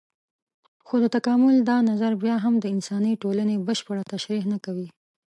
خو 0.85 0.95
د 1.03 1.05
تکامل 1.15 1.55
دا 1.69 1.77
نظر 1.89 2.11
بيا 2.23 2.35
هم 2.45 2.53
د 2.59 2.65
انساني 2.75 3.13
ټولنې 3.23 3.63
بشپړه 3.67 4.03
تشرېح 4.13 4.43
نه 4.53 4.57
کوي. 4.65 4.87